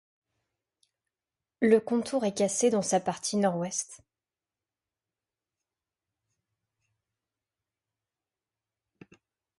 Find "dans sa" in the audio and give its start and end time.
2.71-2.99